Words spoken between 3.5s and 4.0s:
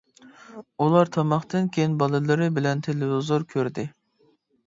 كۆردى.